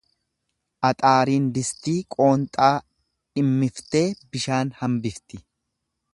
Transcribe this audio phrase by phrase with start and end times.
[0.87, 5.45] Axaariin distii qoonxaa dhimmistee bishaan hambisti.